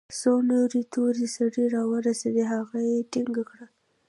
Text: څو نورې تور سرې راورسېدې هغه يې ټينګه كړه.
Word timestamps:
څو 0.19 0.33
نورې 0.49 0.81
تور 0.93 1.15
سرې 1.35 1.63
راورسېدې 1.73 2.43
هغه 2.53 2.77
يې 2.89 2.97
ټينګه 3.11 3.43
كړه. 3.49 3.65